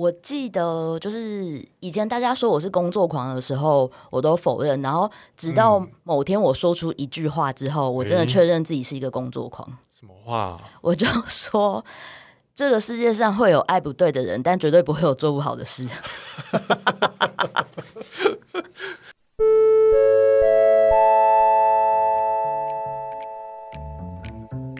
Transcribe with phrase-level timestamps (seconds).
[0.00, 4.80] 我记得就是以前大家说我是工作狂的时候，我都否认。
[4.80, 9.68] 然后直到某天我说出一句话之后，我真的确认自己是一个工作狂。
[9.90, 10.58] 什么话？
[10.80, 11.84] 我就说
[12.54, 15.86] 这个世界上会有爱不对的人，但绝对不会有做不好的事。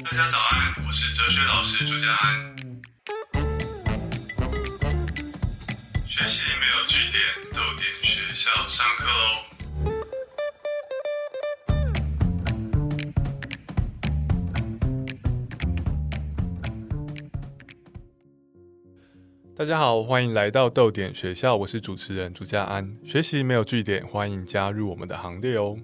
[0.02, 2.59] 大家早安，我是哲学老师朱家安。
[6.20, 7.18] 学习没有据点，
[7.50, 9.24] 豆点学校上课喽。
[19.56, 22.94] 大家好，欢迎来到豆点学校，我是主持人朱家安。
[23.02, 25.74] 学习没有据点，欢迎加入我们的行列哦。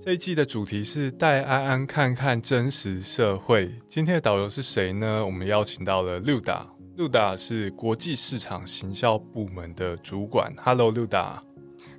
[0.00, 3.70] 这一季的主题是带安安看看真实社会。
[3.86, 5.22] 今天的导游是谁呢？
[5.26, 10.52] 我们邀请到了六达，六达是国际市场行销部门的主管。
[10.62, 11.42] Hello，露达。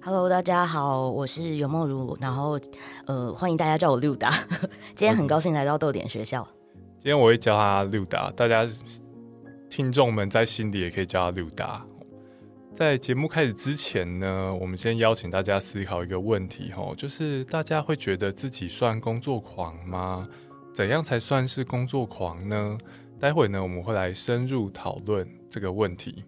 [0.04, 2.60] Hello，大家好，我是尤梦如，然后
[3.08, 4.30] 呃，欢迎大家叫我露达。
[4.96, 6.48] 今天很高兴来到豆点学校。
[7.00, 8.68] 今天我会叫他露达，大家
[9.68, 11.84] 听众们在心里也可以叫他露达。
[12.76, 20.24] 在节目开始之前呢，我们先邀请大家思考一个问题吼，就是大家会觉得自己算工作狂吗？
[20.72, 22.78] 怎样才算是工作狂呢？
[23.24, 26.26] 待会呢，我们会来深入讨论这个问题。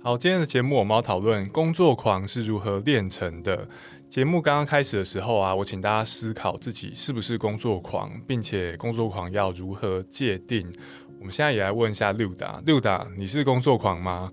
[0.00, 3.66] 好，今天的节目我们要讨论工作狂是如何炼成的。
[4.08, 10.72] 节目刚刚开始的时候啊，我请大家思考自己是不是工作狂，并且工作狂要如何界定。
[11.18, 14.30] 我们现在也来问一下六达，六达，你是工作狂吗？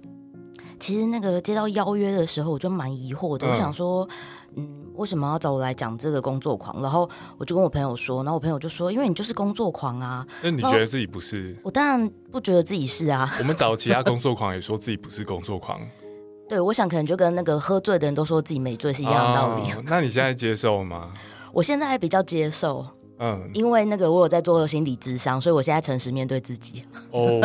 [0.80, 4.08] 其实那个接到邀约的时候，我就蛮疑惑的，嗯我想说，
[4.56, 6.82] 嗯，为什么要找我来讲这个工作狂？
[6.82, 10.26] 然后我就跟我朋友说，然后我朋友就说，因为你就是工作狂啊。
[10.42, 11.56] 那你觉得自己不是？
[11.64, 15.80] 我当然不觉得自己是啊， 我们找其他工作狂也说自己不是工作狂，
[16.48, 19.72] 对，我想可能就跟那个喝醉的人都说自己没醉是一样的道理。
[19.72, 21.12] 哦那你现在接受吗？
[21.54, 22.86] 我现在还比较接受，
[23.20, 26.84] 嗯，因为那个我有在做心理智商，所以我现在诚实面对自己。
[27.12, 27.40] 哦，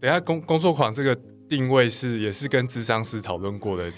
[0.00, 1.16] 等一下工工作狂这个
[1.48, 3.90] 定位是也是跟智商师讨论过的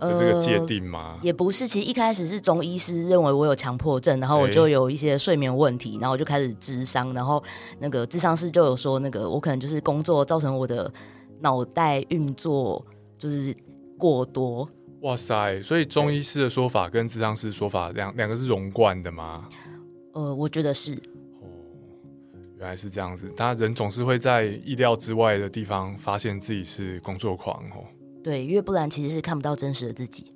[0.00, 1.18] 这的这个界定吗？
[1.22, 7.42] 也不是，其实一开始是中医师认为我有强迫症，然后我就有一些睡眠问题，然后我就开始智商，然后
[7.78, 10.92] 那个智商师就有说，那个我可能就是工作造成我的
[11.40, 12.84] 脑袋运作
[13.18, 13.54] 就是
[13.98, 14.68] 过多。
[15.02, 15.62] 哇塞！
[15.62, 19.48] 所以中医师的说法跟智商师的说法两两个是融贯的吗？
[20.12, 20.92] 呃，我觉得是，
[21.40, 21.48] 哦，
[22.58, 23.32] 原来是这样子。
[23.36, 27.84] 他人总是会在意料之外的地方发现自己是工作狂哦。
[28.22, 30.32] 对，因为不然其实是看不到真实的自己。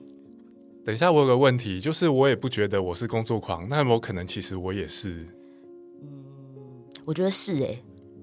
[0.84, 5.26] 等一下，我有个问题，就是我也不觉得我是工作狂，那有没有可能其实我也是？
[6.02, 6.08] 嗯
[7.04, 7.82] 我觉得是哎、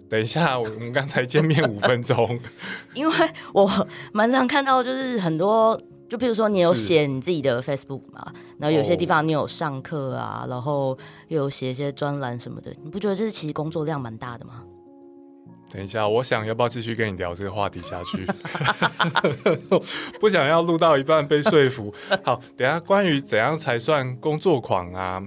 [0.10, 2.40] 等一下，我我们刚才见面五分钟，
[2.94, 3.14] 因为
[3.54, 10.98] 我蛮常看到，就是很多，就譬如说你有写你自己的 Facebook 嘛，然后有些哦地方你有上课啊，然后
[11.30, 14.64] 又有写一些专栏什么的，你不觉得这是其实工作量蛮大的吗？
[15.74, 18.24] 等一下，我想要不要继续跟你聊这个话题下去？
[20.22, 21.92] 不想要录到一半被说服。
[22.24, 25.20] 好，等一下关于怎样才算工作狂啊？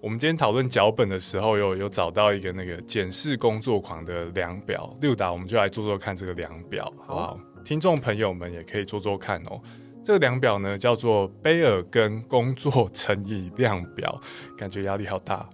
[0.00, 7.38] 我们今天讨论脚本的时候有，有找到一个那个检视工作狂的量表，六达，我们就来做做看这个量表，好不好？
[7.64, 9.60] 听众朋友们也可以做做看哦。
[10.02, 14.18] 这个量表呢叫做贝尔根工作乘以量表，
[14.56, 15.46] 感觉压力好大。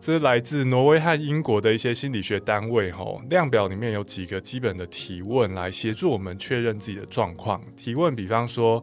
[0.00, 7.62] 这是来自挪威和英国的一些心理学单位吼，量表里面有几个基本的提问来协助我们确认自己的状况。
[7.76, 8.82] 提问比方说，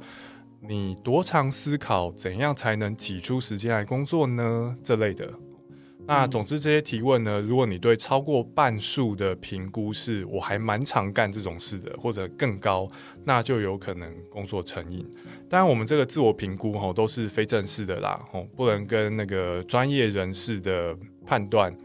[0.62, 4.78] 你多长思考怎样才能挤出时间来工作呢？
[4.84, 5.28] 这类的。
[6.08, 12.90] 那总之这些提问呢，如果你对超过半数的评估是我还蛮常干这种事的，或者更高，
[13.26, 15.06] 那就有可能工作成瘾。
[15.50, 21.76] 当然，我们这个自我评估吼都是非正式的啦，吼不能跟那个专业人士的判断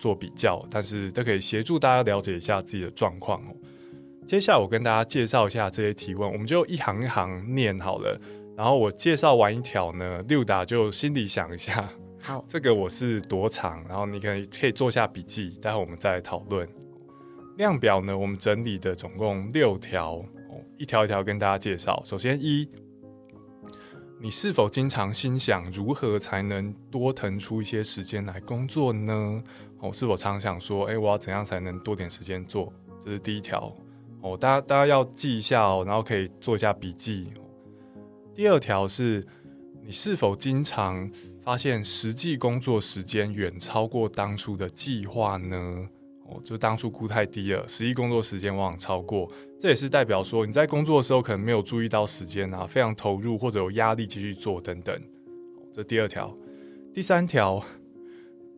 [0.00, 3.54] 做比较，但是都可以协助大家了解一下自己的状况哦。
[4.26, 8.20] 接下来我跟大家介绍一下这些提问，我们就一行一行念好了。
[8.56, 11.88] 然后我介绍完一条呢，六达就心里想一下，
[12.22, 16.68] 好，这个我是多长，然后你可以可以做一下笔记，待会我们再来讨论。
[17.56, 22.00] 量表呢，我们整理的总共六条，哦，一条一条跟大家介绍。
[22.04, 22.68] 首先一，
[24.18, 29.42] 你是否经常心想如何才能多腾出一些时间来工作呢？
[29.80, 32.72] 哦，是否常想说，诶，我要怎样才能多点时间做？
[33.02, 33.72] 这是第一条。
[34.20, 37.32] 哦，大家大家要记一下哦，然后可以做一下笔记。
[38.34, 39.26] 第二条是，
[39.82, 41.10] 你是否经常
[41.42, 45.88] 发现实际工作时间远超过当初的计划呢？
[46.26, 49.28] 哦，就当初估太低了，实际工作时间往往超过，
[49.58, 54.96] 这也是代表说你在工作的时候可能没有注意到时间啊，非常投入或者有压力继续做等等。
[55.72, 56.32] 这第二条，
[56.94, 57.60] 第三条，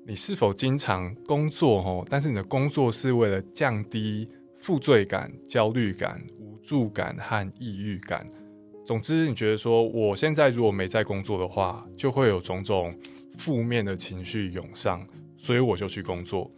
[0.04, 1.78] 你是否经常工作？
[1.78, 8.26] 哦，但是你的工作是为了降低负罪感、焦虑感、无助感和抑郁感。
[8.92, 12.94] 总之，你觉得说我现在如果没在工作的话，就会有种种
[13.38, 15.02] 负面的情绪涌上，
[15.38, 16.50] 所以我就去工作。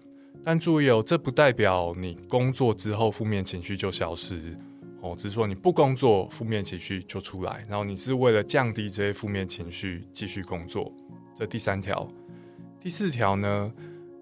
[0.44, 4.58] 但注意哦，这不代表你工作之后负面情绪就消失
[5.00, 10.92] 哦，只是说你不工作，负面情绪就出来，然后你是为了降低这些负面情绪继续工作。
[11.36, 12.08] 这第三条，
[12.80, 13.72] 第四条呢？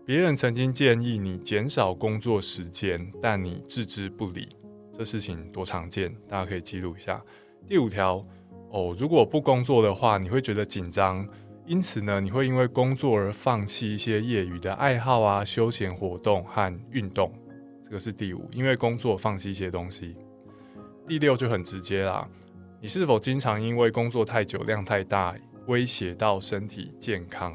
[0.05, 4.51] 别人曾经建议你减少工作时间，但你置之不理，
[4.93, 7.25] 这事情多常见，大家可以记录一下。
[7.69, 8.25] 第五条
[8.71, 11.27] 哦，如果不工作的话，你会觉得紧张。
[11.65, 17.33] 因此呢，你会因为工作而放弃一些业余的爱好啊、休闲活动和运动。
[17.85, 20.17] 这个是第五，因为工作放弃一些东西。
[21.07, 22.29] 第六就很直接啦，
[22.81, 25.35] 你是否经常因为工作太久、量太大，
[25.69, 27.55] 威胁到身体健康？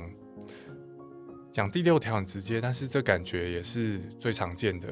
[1.51, 4.87] 讲第六条很直接，但是这感觉也是最常见的，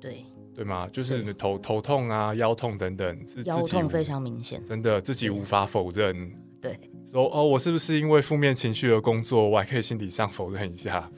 [0.00, 0.24] 对
[0.60, 0.86] 对吗？
[0.92, 6.30] 就是你头头痛啊、腰痛等等，腰痛非常明显，真的自己无法否认。
[6.60, 6.78] 对。
[7.10, 9.48] 说哦，我是不是因为负面情绪而工作？
[9.48, 11.10] 我还可以心理上否认一下，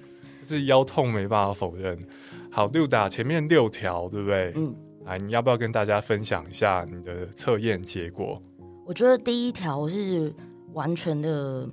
[0.45, 1.99] 是腰痛没办法否认。
[2.53, 4.53] 好，六打前面六条，对不对？
[4.55, 4.73] 嗯，
[5.07, 8.41] 来，你要不要跟大家分享一下你的测验结果？
[8.87, 10.33] 我觉得第一条是
[10.73, 11.69] 完全的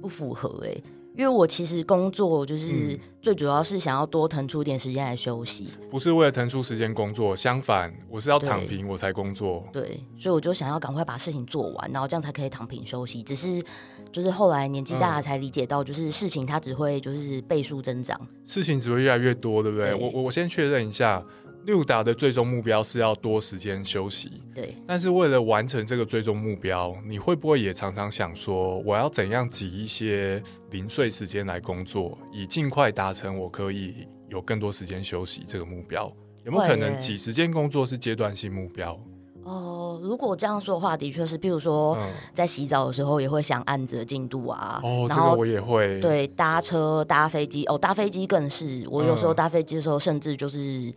[0.00, 0.74] 不符合，哎。
[1.20, 9.62] 因为我其实工作就是最主要是想要多腾出点时间来休息，不是为了腾出时间工作，相反，我是要躺平我才工作。
[9.70, 13.22] 对，所以我就想要赶快把事情做完，然后这样才可以躺平休息。
[13.22, 13.62] 只是
[14.10, 19.92] 就是后来年纪大了才理解到，就是事情它只会就是倍数增长，事情只会越来越多，对不对？
[19.92, 21.22] 我我我先确认一下。
[21.66, 24.74] 六达的最终目标是要多时间休息，对。
[24.86, 36.10] 但是为了完成这个最终目标，你会不会也常常想说，我要怎样挤一些零碎时间来工作，以尽快达成我可以有更多时间休息这个目标？
[36.44, 38.98] 有没有可能挤时间工作是阶段性目标？
[39.44, 41.98] 哦，如果这样说的话，的确是，譬如说
[42.32, 44.80] 在洗澡的时候也会想案子的进度啊。
[44.82, 46.00] 哦，这个我也会。
[46.00, 48.86] 对，搭车、搭飞机，哦，搭飞机更是。
[48.90, 50.92] 我有时候搭飞机的时候，甚至就是。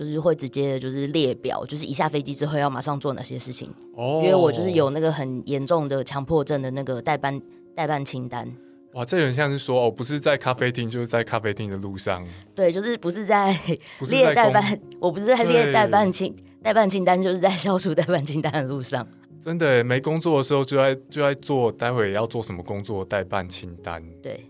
[0.00, 3.68] 就是会直接就是列表，就是一下飞机之后要马上做哪些事情。
[3.94, 7.38] 哦，因为我就是有那个很严重的强迫症的那个代办
[7.74, 8.50] 代办清单。
[8.94, 12.26] 哇，这很像是说哦，不是在咖啡厅，就是在咖啡厅的路上。
[12.54, 13.54] 对，就是不是在
[14.08, 19.06] 列代办，我不是在列代办清代办清单，就是在消除代办清单的路上。
[19.38, 24.02] 真的，没工作的时候就在就在做，待会要做什么工作代办清单。
[24.22, 24.46] 对，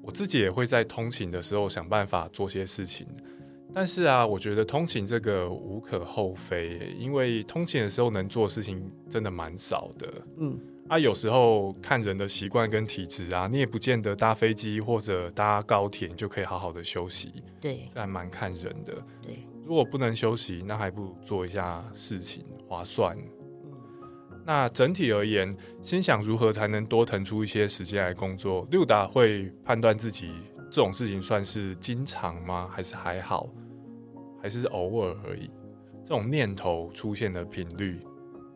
[0.00, 3.04] 我自己也会在通勤的时候想办法做些事情。
[3.74, 10.08] 但是啊，我觉得通勤这个无可厚非，因为通勤的时候能做的事情真的蛮少的。
[10.38, 17.42] 嗯，啊，有时候看人的习惯跟体质啊，你也不见得搭飞机或者搭高铁就可以好好的休息。
[17.60, 18.94] 对，这还蛮看人的。
[19.20, 23.16] 对，如果不能休息，那还不如做一下事情划算。
[24.46, 28.68] 那整体而言，先想如何才能多腾出一些时间来工作。
[28.70, 30.32] 六达会判断自己
[30.70, 32.68] 这种事情算是经常吗？
[32.70, 33.48] 还是还好？
[34.44, 35.48] 还是偶尔而已，
[36.02, 37.98] 这种念头出现的频率，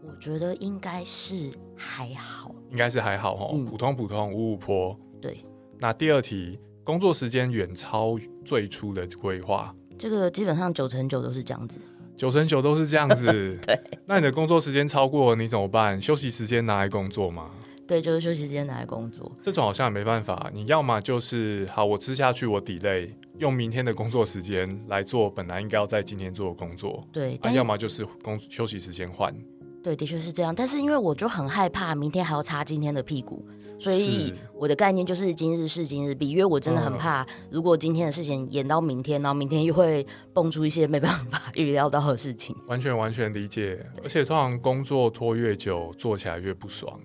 [0.02, 4.94] 我觉得应该是还好，应该是还好哈，普通普通五五坡。
[5.18, 5.42] 对，
[5.80, 11.78] 那第二题，工作时间远超最初的规划，这个基本上九成九都是这样子，
[12.18, 13.24] 九成九都是这样子。
[13.64, 15.98] 对，那你的工作时间超过你怎么办？
[15.98, 17.48] 休息时间拿来工作吗？
[17.86, 19.32] 对，就是休息时间拿来工作。
[19.40, 23.10] 这种好像也没办法，你要么就是好，我吃下去，我抵累。
[23.38, 29.34] 用明天的工作时间来做本来应该要在今天做的工作，对，但要么就是工休息时间换，
[29.82, 30.54] 对，的确是这样。
[30.54, 33.46] 但是因为我就很害怕明天还要擦今天的屁股，
[33.78, 40.04] 所以我的概念就是今日事今日毕，因为我真的很怕，如果今天的事情延到明天，然后明天又会
[40.34, 42.56] 蹦出一些没办法预料到的事情。
[42.66, 46.98] 完全完全理解，而且通常工作拖越久，做起来越不爽。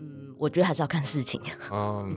[0.00, 1.40] 嗯，我觉得还是要看事情。
[1.72, 2.14] 嗯，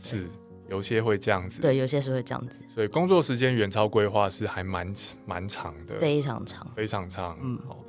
[0.00, 0.26] 是。
[0.68, 4.92] 有些会这样子，对，有些是会这样子，所以工作时间远超规划是还蛮
[5.24, 7.38] 蛮长的，非常长，非常长。
[7.42, 7.84] 嗯，好。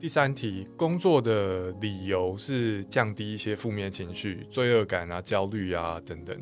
[0.00, 6.36] 第三题，工作的理由是降低一些负面情绪、罪恶感啊、焦虑啊等等。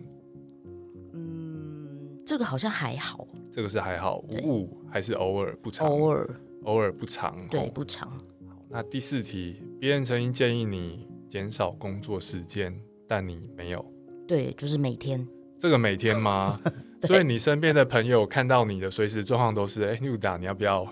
[1.13, 8.09] 嗯，这个好像还好，这个是还好，五五还是偶尔不长，偶尔偶尔不长，对，不长。
[8.49, 12.75] 好，那第四题，别人曾经建议你减少工作时间。
[13.13, 13.85] 但你没有。
[14.29, 15.27] 对，就是每天。
[15.61, 16.59] 这个每天吗？
[17.07, 20.85] 所以你身边的朋友看到你的随时状况都是，哎，六达，你要不要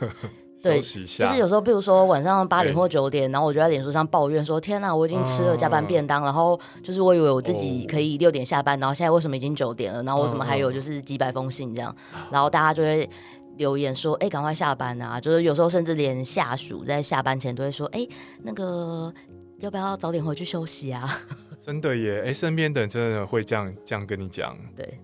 [0.62, 1.24] 休息一下？
[1.24, 10.02] 就是有时候，比如说晚上八点或九点，然后我就在脸书上抱怨说：“天哪，我已经吃了加班便当，然后就是我以为我自己可以六点下班，然后现在为什么已经九点了？
[10.02, 11.94] 然后我怎么还有就是几百封信这样？
[12.30, 13.08] 然后大家就会
[13.56, 15.20] 留言说：哎，赶快下班啊！
[15.20, 18.06] 就是有时候甚至连下属在下班前都会说：哎，
[18.42, 19.12] 那个
[19.58, 21.20] 要不要早点回去休息啊？”
[21.64, 24.58] 真的耶，哎，身边的人真的会这样这样跟你讲。
[24.74, 24.98] 对，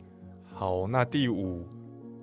[0.52, 1.64] 好，那第五，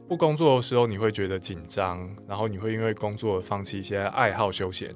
[0.09, 4.93] 不工作的时候你会觉得紧张，然后你会因为工作放弃一些爱好休闲。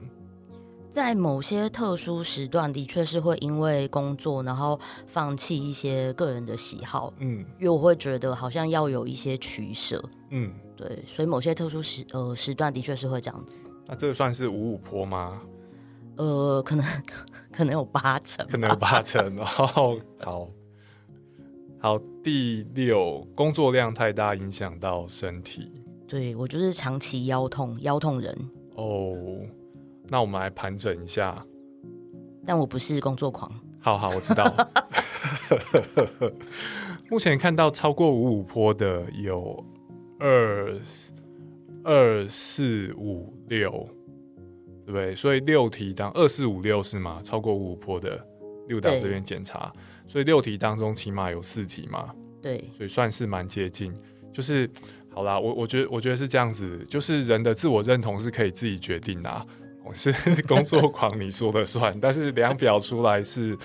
[0.91, 4.77] 在某些特殊时段，的确是会因为工作，然后
[5.07, 7.13] 放弃一些个人的喜好。
[7.19, 10.03] 嗯，因为我会觉得好像要有一些取舍。
[10.31, 13.61] 嗯，对，所以某些特殊时呃时段的确是会这样子。
[13.87, 15.39] 那这个算是五五坡吗？
[16.19, 16.85] 呃，可能
[17.49, 19.37] 可能有八成，可能有八成。
[19.37, 20.49] 哦 好
[21.79, 25.71] 好，第六，工作量太大，影响到身体。
[26.09, 28.37] 对我就是长期腰痛，腰痛人。
[28.75, 29.15] 哦，
[30.09, 31.41] 那我们来盘整一下。
[32.45, 33.49] 但我不是工作狂。
[33.79, 34.53] 好好，我知道。
[37.09, 39.63] 目前看到超过五五坡的有
[40.19, 40.77] 二
[41.85, 43.87] 二四五六。
[44.89, 45.15] 对不对？
[45.15, 47.19] 所以六题当二四五六是吗？
[47.23, 48.19] 超过五坡的
[48.67, 49.71] 六档这边检查，
[50.07, 52.09] 所以六题当中起码有四题嘛。
[52.41, 53.93] 对，所以算是蛮接近。
[54.33, 54.67] 就是
[55.13, 59.47] 好啦，我我觉得我觉得是这样子，就是人的自我认同是可以自己决定的。
[59.85, 60.11] 我是
[60.49, 61.93] 工作狂，你说了算。
[62.01, 63.55] 但是量表出来是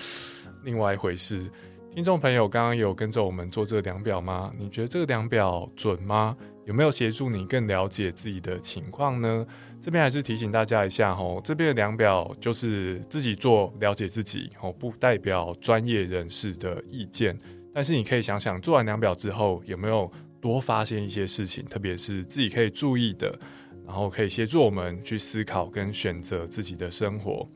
[0.63, 1.49] 另外一回事。
[1.95, 4.51] 听众朋友，刚刚有跟着我们做这个量表吗？
[4.59, 6.37] 你觉得这个量表准吗？
[6.65, 9.45] 有没有协助你更了解自己的情况呢？
[9.85, 17.37] 这边还是提醒大家一下吼，这边的量表就是自己做了解自己吼，不代表专业人士的意见。
[17.71, 20.11] 但是你可以想想，做完量表之后有没有
[20.41, 23.37] 多发现一些事情，特别是自己可以注意的，
[23.85, 27.47] 然后可以协助我们去思考跟选择自己的生活。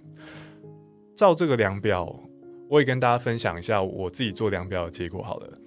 [1.16, 2.16] 照这个量表，
[2.70, 5.60] 我也跟大家分享一下我自己做量表的结果好了。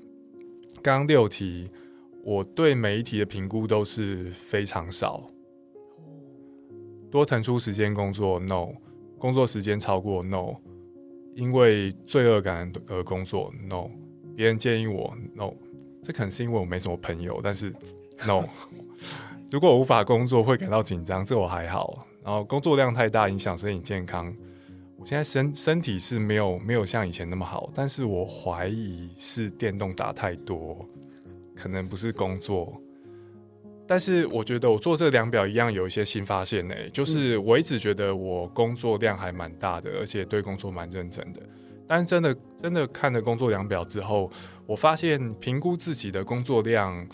[0.81, 1.69] 刚刚六题，
[2.23, 5.28] 我对每一题的评估都是非常少。
[7.12, 8.73] 多腾出时间工作，no；
[9.19, 10.57] 工作时间超过，no；
[11.35, 13.90] 因为罪恶感而工作，no；
[14.35, 15.52] 别人建议我，no。
[16.02, 17.71] 这可能是因为我没什么朋友，但是
[18.26, 18.42] no。
[19.52, 22.07] 如果我无法工作，会感到紧张，这我还好。
[22.25, 24.35] 然后工作量太大，影响身体健康。
[24.97, 30.88] 我现在身身体是没有没有像以前那么好，但是我怀疑是电动打太多，
[31.54, 32.73] 可能不是工作。
[33.93, 41.43] 但是我觉得我做这个量表一样有一些新发现呢，就是我一直觉得我工作量还蛮大的，而且对工作蛮认真的。
[41.87, 44.33] 但真的真的看了工作量表之后，
[44.65, 47.07] 我发现评估自己的工作量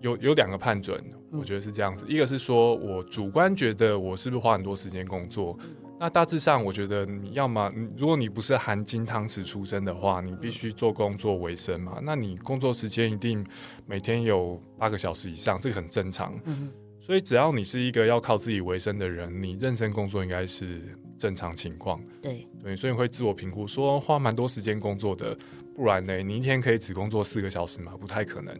[0.00, 1.00] 有有两个判准，
[1.30, 5.56] 我觉得是这样子：一个是说我主观觉得我是不是花很多时间工作。
[6.00, 12.00] 那大致上，我觉得你要么，如果你不是含金汤匙出身的话，你必须做工作为生嘛。
[12.02, 13.44] 那你工作时间一定
[13.84, 16.34] 每天有八个小时以上，这个很正常。
[16.46, 16.70] 嗯，
[17.02, 20.80] 所以只要你是一个要靠自己为生的人，你认真工作应该是
[21.18, 22.00] 正常情况。
[22.22, 25.36] 对对，所以会自我评估说花蛮多时间工作的，
[25.76, 27.92] 不然呢，你一天可以只工作四个小时吗？
[28.00, 28.58] 不太可能。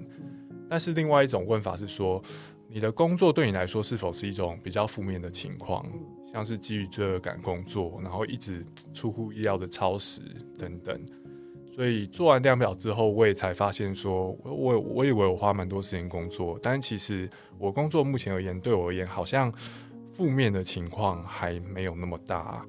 [0.68, 2.22] 但是另外一种问法是说，
[2.72, 5.84] 你的工作对你来说是否是一种比较负面的情况？
[6.32, 10.20] 像是基于罪恶感工作，然后一直出乎意料的超时
[10.56, 11.04] 等等，
[11.74, 19.52] 所以做完量表之后，我也才发现说，我我以为我花蛮多时间工作，但其实我工作目前而言，对我而言好像
[20.12, 22.64] 负面的情况还没有那么大。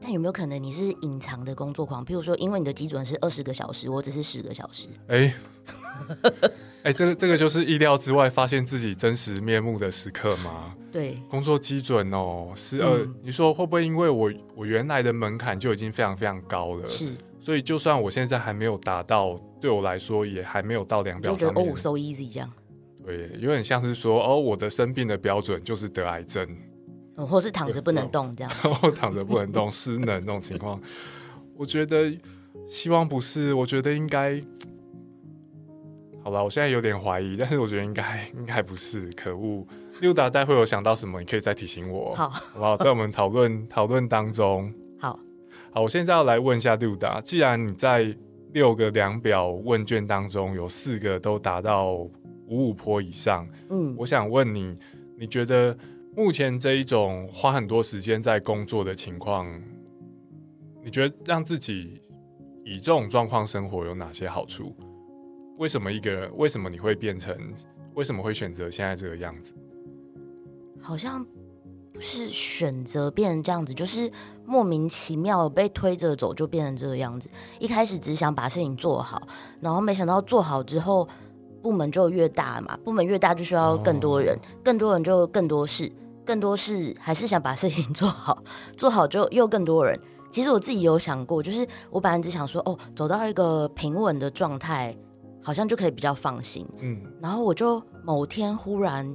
[0.00, 2.04] 但有没有可能你是隐藏的工作狂？
[2.04, 4.88] 譬如说，因为你的基准是二十个小时，我只是十个小时。
[5.06, 5.32] 哎。
[6.82, 10.74] 哎，这个这个就是意料之外，发现自己真实面目的时刻吗？
[10.90, 16.88] 对，工作基准哦，是呃，你说会不会因为我我原来的门槛就已经非常非常高了？
[16.88, 21.72] 是，所以就算我现在还没有达到，对我来说也还没有到量表上面。
[21.72, 22.50] 哦，so easy 这样。
[23.06, 26.44] 对，有点像是说，哦，我的生病的标准就是得癌症，
[27.16, 30.80] 嗯，或是躺着不能动这样， 或躺着不能动，失能这种情况。
[31.56, 32.12] 我觉得
[32.66, 34.42] 希望不是，我觉得应该。
[36.24, 39.10] 好了，我现在有点怀疑，但是我觉得应该应该不是。
[39.16, 39.66] 可恶，
[40.00, 42.14] 六达待会有想到什么，你可以再提醒我。
[42.14, 42.76] 好，好不好？
[42.76, 44.72] 在我们讨论讨论当中。
[45.00, 45.18] 好，
[45.72, 48.16] 好，我现在要来问一下六达，既然你在
[48.52, 52.10] 六个量表问卷当中有四个都达到五
[52.46, 54.78] 五坡以上，嗯，我想问你，
[55.18, 55.76] 你觉得
[56.14, 59.46] 目前这一种花很多时间在工作的情况，
[60.84, 62.00] 你觉得让自己
[62.64, 64.72] 以这种状况生活有哪些好处？
[65.58, 66.30] 为什么一个人？
[66.36, 67.36] 为什么你会变成？
[67.94, 69.52] 为什么会选择现在这个样子？
[70.80, 71.24] 好像
[71.92, 74.10] 不是选择变成这样子，就是
[74.44, 77.30] 莫名其妙被推着走，就变成这个样子。
[77.60, 79.22] 一开始只想把事情做好，
[79.60, 81.06] 然后没想到做好之后，
[81.62, 85.92] 部门就越大嘛，部门越大就需要更多人，更多人就更多事，
[86.24, 88.42] 更多事还是想把事情做好，
[88.76, 89.96] 做好就又更多人。
[90.30, 94.96] 其实我自己有想过，就是我本来只想说，哦，走到一个平稳的状态，
[95.42, 96.66] 好像就可以比较放心。
[96.80, 99.14] 嗯，然后我就某天忽然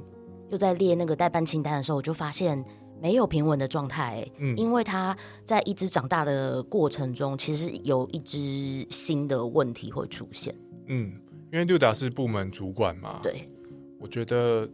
[0.50, 2.62] 又在列那个代办清单的时候，我就发现
[3.00, 4.24] 没有平稳的状态。
[4.38, 10.54] 嗯，因为他在一直长大的过程中，其实有一只新的问题会出现。
[10.86, 11.12] 嗯，
[11.52, 13.20] 因为六达是部门主管嘛。
[13.22, 13.48] 对，
[13.98, 14.68] 我觉得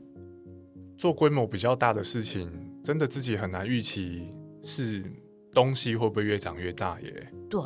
[0.98, 2.50] 做规模比较大的事情，
[2.82, 4.32] 真的自己很难预期
[4.62, 5.04] 是。
[5.54, 7.32] 东西会不会越长越大耶？
[7.48, 7.62] 对，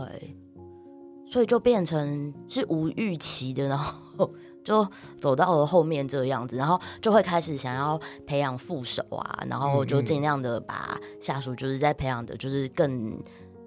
[1.30, 4.30] 所以就变成是无预期的，然后
[4.64, 4.86] 就
[5.20, 13.16] 走到了后面这个样子，然后就会开始想要培养副手啊，然后就尽量的把下属就是在培养的，就是更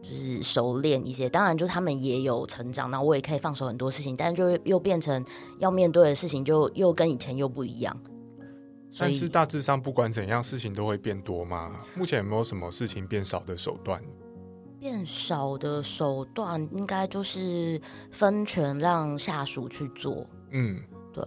[0.01, 1.29] 就是熟练一些。
[1.29, 5.23] 当然，就他们也有成长，那我也可以放手很多事情，但是就又变成
[5.59, 7.95] 要面对的事情，就又跟以前又不一样。
[8.99, 11.71] 但是大致上不管怎样，事情都会变多吗？
[11.95, 14.01] 目前有没有什么事情变少的手段？
[14.81, 20.25] 变少的手段应该就是分权让下属去做。
[20.49, 20.81] 嗯，
[21.13, 21.23] 对。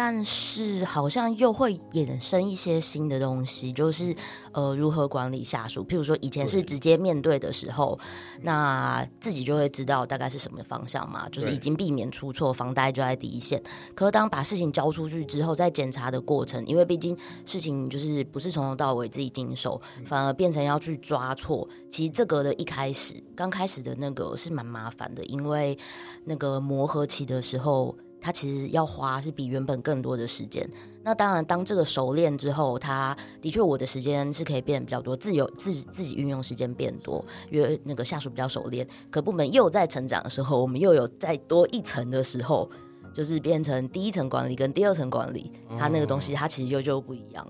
[0.00, 4.14] 但是好像又会衍生一些新的东西，就是
[4.52, 5.84] 呃如何管理下属。
[5.84, 7.98] 譬如说以前是直接面对的时候，
[8.42, 13.60] 那自己就会知道大概是什么方向嘛，就是已经避免出错，房贷就在第一线。
[13.96, 21.68] 可是当把事情交出去之后，在检查的过程，因为毕竟事情就是不是从头到尾自己经手，反而变成要去抓错。
[21.90, 25.76] 其实这个的一开始，刚开始的那个是蛮麻烦的，因为
[26.24, 27.96] 那个磨合期的时候。
[28.20, 30.68] 他其实要花是比原本更多的时间。
[31.02, 38.86] 那当然，当这个熟练之后，他的确我的时间是可以变比较多，自由自自己运用时间变多，因为那个下属比较熟练。
[39.10, 42.68] 可部门又在成长的时候，我们又有再多一层的时候，
[43.14, 47.46] 就是变成第一层管理跟第二层管理，他那个东西他其实又就不一样。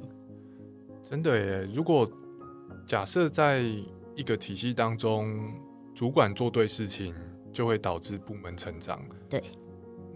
[1.02, 1.68] 真的耶！
[1.74, 2.08] 如果
[2.86, 3.60] 假设在
[4.14, 5.52] 一个体系当中，
[5.94, 7.14] 主管做对事情，
[7.52, 9.00] 就会导致部门成长。
[9.28, 9.42] 对。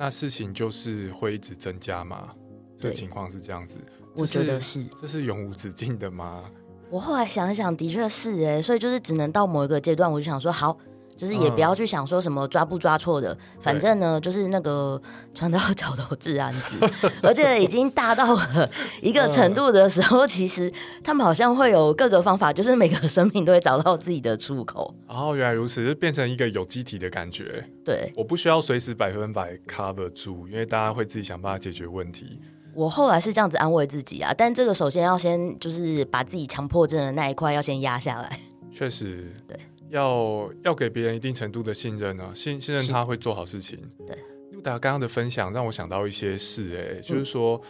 [0.03, 2.29] 那事情就是会一直增加吗？
[2.77, 3.79] 这情况是这样子，
[4.17, 6.43] 我觉得是，这是永无止境的吗？
[6.91, 10.77] 我后来想一想，的确是哎，所以就是只能到某一个阶段，我就想说好。
[11.17, 15.01] 就是也不要去想说什么抓不抓错的，反正呢，就是那个
[15.35, 16.77] 船到 桥头自然直，
[17.23, 18.71] 而且已经大到了
[19.01, 20.73] 一个程度的时候，其实
[21.05, 24.93] 他们好像会有各个方法，就是每个生命都会找到自己的出口。
[25.07, 27.65] 哦，原来如此，就变成一个有机体的感觉。
[27.85, 32.41] 对，我不需要随时百分百 cover 住，因为大家会自己想办法解决问题。
[32.75, 38.41] 我后来是这样子安慰自己啊，但这个首先要先就是把自己强迫症的那一块要先压下来。
[38.73, 39.59] 确实，对。
[39.93, 43.79] 要要给别人一定程度的信任呢，信信任他会做好事情。
[44.07, 44.17] 对，
[44.51, 47.61] 陆达刚刚的分享让我想到一些事，哎，就是说，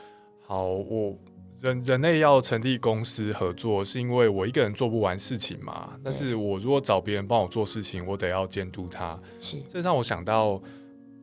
[0.40, 1.18] 好，我
[1.60, 5.98] 人人类要成立公司合作，是因为我一个人做不完事情嘛。
[6.02, 9.18] 但是我如果找别人帮我做事情，我得要监督他。
[9.40, 10.62] 是，这让我想到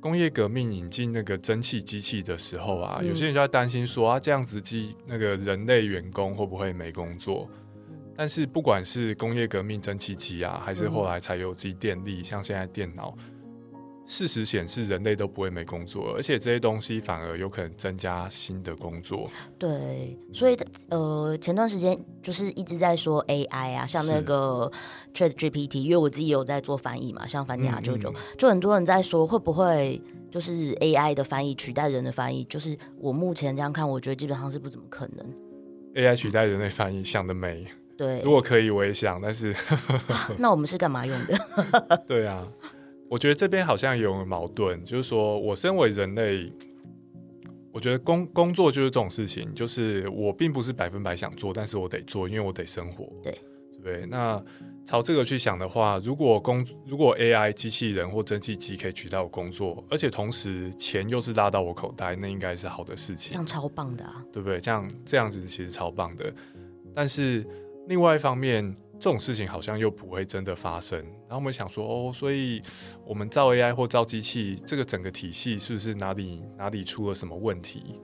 [0.02, 7.50] 工业革命引进那个蒸汽机器的时候啊，有些人就在担心说啊，这样子机那个人类员工会不会没工作？
[8.20, 13.16] 但是不管是工业革命蒸汽机啊，还是后来柴油机电力，像现在电脑，
[14.06, 19.32] 事实显示人类都不会没工作，而且这些东西反而有可能增加新的工作。
[19.58, 20.58] 对，所以
[20.90, 24.70] 呃，前段时间就是一直在说 AI 啊，像那个
[25.14, 32.44] Chat GPT，因为我自己有在做翻译嘛，像翻译啊舅舅，就很多人在说会不会就是 AI 的翻译取代人的翻译？
[32.44, 35.26] 就是我目前这样看，我觉得基本上是不怎么可能。
[35.96, 37.66] AI 取代人类翻译，想得美。
[38.00, 39.54] 对，如果可以，我也想，但是
[40.40, 42.04] 那我们是干嘛用的？
[42.08, 42.48] 对啊，
[43.10, 46.50] 我觉得这边好像有矛盾，就是说我身为人类，
[47.74, 53.06] 我觉得工工作就是这种事情，就是我并不是百分百想做，但是我得做，因为我得生活。
[53.22, 53.38] 对，
[53.84, 54.06] 对。
[54.06, 54.42] 那
[54.86, 64.58] 朝这个去想的话，如果工如果 AI 机器人或蒸汽机可以取代我工作，而且同时钱又是拉到我口袋，那应该是好的事情，这样超棒的啊，对不对？
[64.62, 66.34] 这样这样子其实超棒的，
[66.96, 67.46] 但是。
[67.90, 71.00] 另外一方面，这种事情好像又不会真的发生。
[71.00, 72.62] 然后我们想说，哦，所以
[73.04, 78.00] 我们造 AI 或造机器，这个整个体系是不是哪里哪里出了什么问题？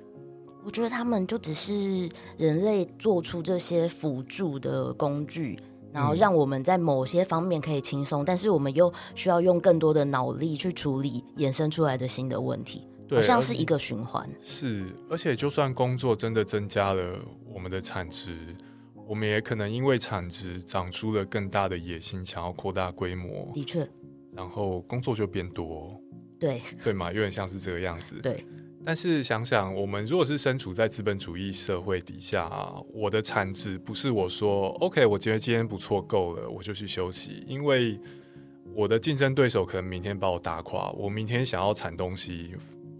[0.64, 5.60] 我觉得他们就只是人类做出这些辅助的工具，
[5.94, 14.28] 然后让我们在某些方面可以轻松，但是我们又需要用更多的脑力去处理衍生出来的新的问题，好像是一个循环。
[14.44, 17.20] 是，而且就算工作真的增加了
[17.54, 18.36] 我们的产值，
[19.08, 23.52] 我们也可能因为产值长出了更大的野心，想要扩大规模。
[23.54, 23.88] 的确，
[24.32, 26.00] 然后工作就变多。
[26.40, 28.20] 对对嘛，有点像是这个样子。
[28.22, 28.44] 对。
[28.88, 38.00] 但是想想，我们如果是身处在资本主义社会底下啊，我的产值不是我说 OK，我觉得今天不错够了，我就去休息，因为
[38.76, 42.54] 我的竞争对手可能明天把我打垮，我明天想要产东西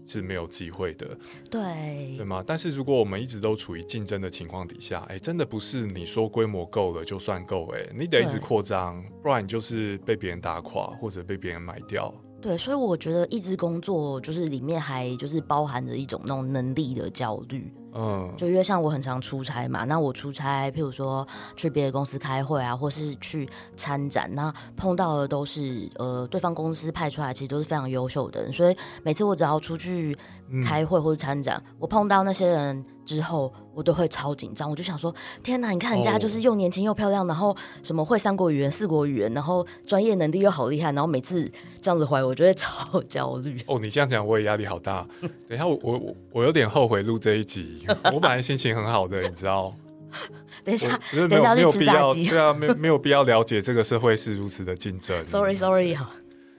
[0.06, 1.06] 是没有机会的，
[1.50, 2.42] 对对吗？
[2.46, 12.14] 但是如果我们一直都处于竞争的情况底下，哎，真的不是你说规模够了就算够，哎，你得一直扩张，不然你就是被别人打垮或者被别人买掉。
[12.40, 17.72] 对，所以我觉得一直工作就是里面还就是包含着一种那种能力的焦虑。
[17.96, 30.16] 嗯，就因为像我很常出差嘛，那我出差，譬如说去别的公司开会啊，或是去参展，那碰到的都是呃对方公司派出来，其实都是非常优秀的人，所以每次我只要出去
[30.64, 32.84] 开会或者参展，我碰到那些人。
[33.06, 35.70] 之后我都会超紧张，我就想说：天哪！
[35.70, 41.48] 你看人家就是又年轻又漂亮，然后什么会三国语言、四国语言，然后专业能力又好厉害，然后每次
[41.80, 43.62] 这样子回来，我就会超焦虑。
[43.68, 45.06] 哦，你这样讲我也压力好大。
[45.20, 49.74] 等一下，我我我有点后悔录这一集， 我本来心情很好的，你知道？
[50.64, 50.88] 等一下，
[51.28, 55.24] 等一下没有必要，对啊，没没有必要了解这个社会是如此的竞争。
[55.28, 56.10] Sorry，Sorry，好，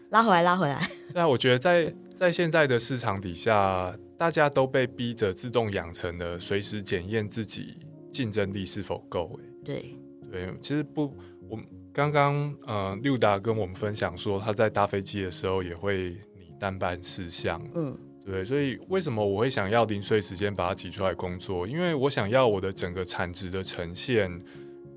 [0.09, 0.89] 拉回来，拉回来。
[1.13, 3.95] 对啊，我觉得在在现在的市场底下。
[4.19, 7.77] 大家都被逼着自动养成了随时检验自己
[8.11, 9.39] 竞争力是否够。
[9.39, 9.95] 哎，对
[10.31, 11.15] 对，其实不，
[11.47, 11.59] 我
[11.93, 17.61] 刚刚呃六达跟我们分享说，他在搭飞机的时候也会拟单办事项。
[17.75, 17.95] 嗯，
[18.29, 21.65] 对，所以为什么我会想要零碎时间把它挤出来工作？
[21.65, 24.29] 因为我想要我的整个产值的呈现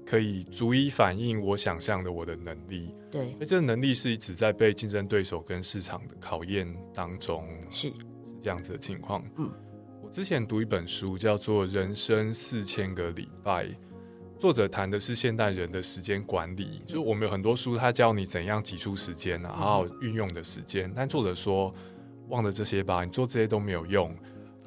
[0.04, 2.92] 可以足以反映我想象的我的能力。
[3.08, 7.46] 对，那这个能力是一直在被竞争对手跟市场的考验当中。
[7.70, 7.94] 是是。
[8.42, 9.50] 这样子的情况，嗯，
[10.02, 13.66] 我之前读一本书叫做《人生四千个礼拜》，
[14.38, 16.82] 作者谈的是现代人的时间管理。
[16.86, 20.90] 就是我们有很多书，他教你怎样挤出时间啊，好好运用的时间。
[20.96, 21.70] 但作者说，
[22.30, 24.14] 忘了这些吧，你做这些都没有用，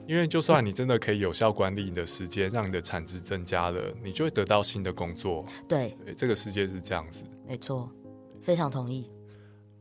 [0.05, 5.43] 因为就算你真的可以有效管理你的时间，让你的产值增加了，你就会得到新的工作。
[5.67, 7.89] 对，这个世界是这样子，没错，
[8.41, 9.09] 非常同意。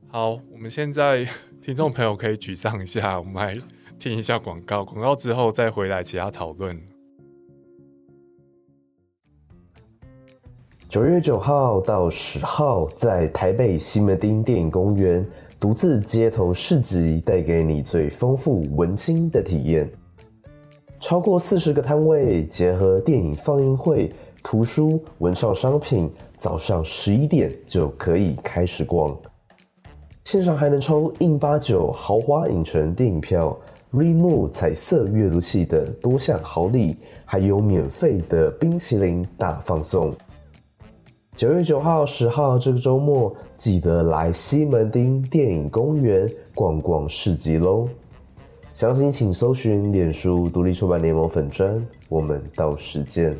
[0.08, 1.28] 好，我们现在
[1.60, 3.60] 听众朋友可以沮丧一下，我们来。
[3.98, 6.76] 听一下广告，广告之后再回来其他讨论。
[10.88, 15.24] 九月九号到十号，在台北西门町电影公园
[15.62, 19.88] 独自街头市集，带给你最丰富文青的体验。
[20.98, 29.16] 超过四十个摊位，结合电影放映会、图书、文创商品，早上十一点就可以开始逛。
[30.24, 33.56] 现场还能抽印八九豪华影城电影票。
[33.92, 40.12] Remove 彩色阅读器等多项好礼，还有免费的冰淇淋大放送。
[41.34, 47.88] 九月九号、十号这个周末，记得来西门町电影公园逛逛市集喽！
[48.74, 53.34] 详情请搜寻脸书独立出版联盟粉专，我们到时见。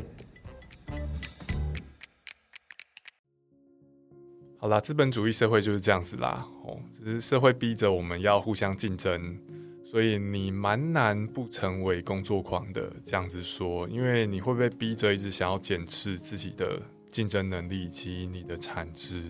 [4.56, 9.38] 好啦，资本主义社会就是这样子啦，哦，只是社会逼着我们要互相竞争。
[9.84, 16.80] 所以你蛮难不成为工作狂的，这样子说，因为你会被逼着一直想要检视自己的
[17.12, 19.22] 竞争能力以及你的产值。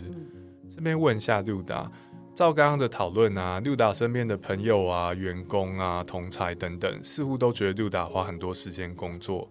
[0.75, 1.93] 这边问一下六达，
[2.35, 9.47] 照刚刚的讨论啊，六达身边的朋友啊、员工啊、同才等等，似乎都觉得六达花很多时间工作。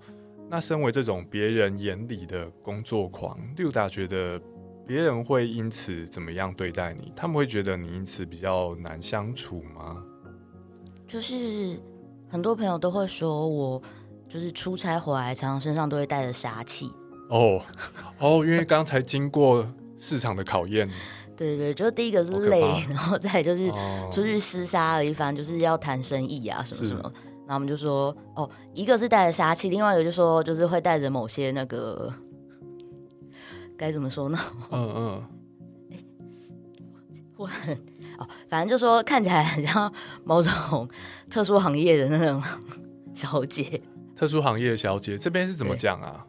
[0.50, 4.42] 那身为这种别人眼里的工作狂，六达觉得
[4.88, 7.14] 别人会因此怎么样对待你？
[7.16, 10.04] 他们会觉得你因此比较难相处吗？
[11.08, 11.80] 就是
[12.30, 13.82] 很多朋友都会说我
[14.28, 16.92] 就是出差回来，常常身上都会带着杀气。
[17.32, 17.62] 哦
[18.20, 19.66] 哦，因为刚才经过
[19.98, 20.90] 市场的考验。
[21.38, 23.68] 对对，就第一个是累， 然后再就是
[24.12, 27.02] 出去厮杀了一番，就是要谈生意啊什么什么。
[27.48, 32.14] 然后我们就说，哦，一个是带着杀气，另外一个就说就是会带着某些那个
[33.76, 34.38] 该怎么说呢？
[34.70, 35.24] 嗯嗯。
[37.38, 37.74] 我很
[38.20, 38.28] 哦。
[38.48, 39.92] 反正就说看起来很像
[40.24, 40.88] 某种
[41.30, 42.44] 特殊行业的那种
[43.16, 43.82] 小姐，
[44.16, 46.24] 特殊行业的小姐这边是怎么讲啊？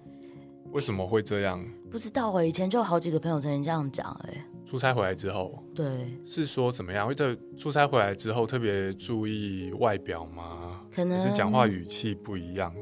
[0.73, 1.63] 为什么会这样？
[1.91, 4.45] 不知道哎，以前就有好几个朋友曾经这样讲哎。
[4.65, 7.07] 出差回来之后，对，是说怎么样？
[7.07, 10.81] 会在出差回来之后特别注意外表吗？
[10.91, 12.75] 可能是讲话语气不一样。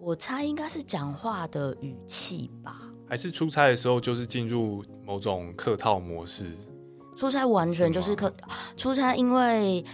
[0.00, 2.80] 我猜应该是讲话的语气吧。
[3.06, 6.56] 还是出差的时候就是进入某种客套模式？
[7.16, 8.32] 出差完全就是客
[8.76, 9.84] 出差，因为。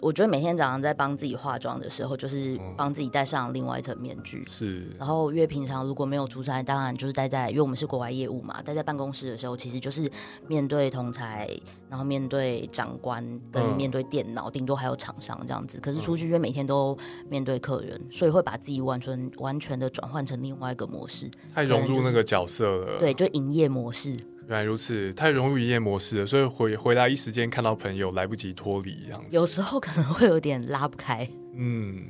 [0.00, 4.44] 我觉得每天早上在帮自己化妆的时候，就是帮自己戴上另外一层面具。
[4.46, 10.10] 是，然后因为平常如果没有出差，当然就是待在，因为我们是国外业务嘛，待在办公室的时候，其实就是
[10.46, 11.48] 面对同台，
[11.88, 15.78] 然后面对长官，跟面对电脑，顶多还有厂商这样子。
[15.80, 16.96] 可是出去因为每天都
[17.28, 22.98] 面对客人，所以会把自己完全完全的转换成另外一个模式，太融入那个角色了。
[22.98, 24.16] 对，就营业模式。
[24.48, 29.28] 原来如此，太融入营业模式了，所以回回来一时间看到朋友来不及脱离这样子。
[29.32, 31.28] 有时候可能会有点拉不开。
[31.54, 32.08] 嗯，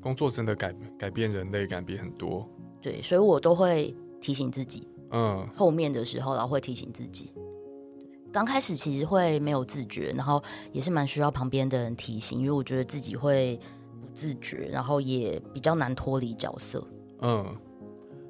[0.00, 2.48] 工作真的改改变人类，改变很多。
[2.80, 4.86] 对，所以我都会提醒自己。
[5.10, 7.32] 嗯，后面的时候，然后会提醒自己。
[8.30, 10.40] 刚开始其实会没有自觉，然后
[10.70, 13.58] 也是蛮需要旁边的人提醒，因为我觉得自己会
[14.00, 16.86] 不自觉，然后也比较难脱离角色。
[17.22, 17.44] 嗯。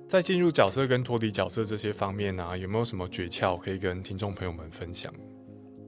[0.09, 5.13] 在进入角色跟脱离角色这些方面呢，有没有什么诀窍可以跟听众朋友们分享？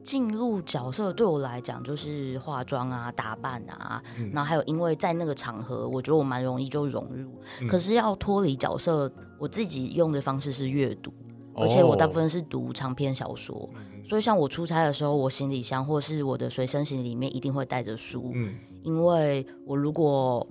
[0.04, 4.02] 进入角色对我来讲就是化妆啊、打扮啊，
[4.32, 7.40] 然后还有因为在那个场合，我觉得我蛮容易就融入。
[7.66, 11.10] 可是要脱离角色，我自己用的方式是阅读，
[11.54, 13.70] 而且我大部分是读长篇小说。
[14.06, 18.34] 所以像我出差的时候，我行李箱或是我的随身行李里面一定会带着书，
[18.82, 20.46] 因为我如果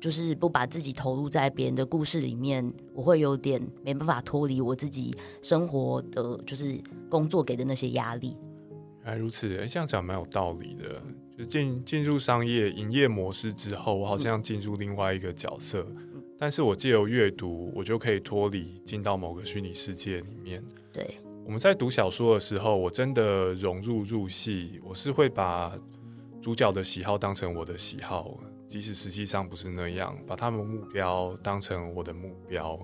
[0.00, 6.78] 就是不把自己投入在别人的故事里面，我会有点没办法脱离我自己生活的，就是
[7.08, 8.36] 工作给的那些压力。
[9.04, 11.02] 原来如此，哎，这样讲蛮有道理的。
[11.38, 15.86] 就进进入商业营业模式之后，我好像进入另外一个角色，
[16.38, 20.64] 但是我借由阅读，我就可以脱离，进到某个虚拟世界里面。
[20.92, 25.78] 对，我们在读小说的时候，我真的融入入戏，我是会把
[26.40, 28.38] 主角的喜好当成我的喜好。
[28.68, 32.78] 即使实际上不是那样，把他们目标当成我的目标，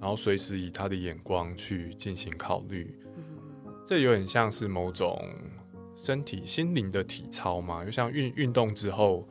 [0.00, 2.94] 然后随时以他的眼光去进行考虑，
[3.86, 5.18] 这有点像是某种
[5.94, 9.28] 身体心灵的体操嘛，就像运运动之后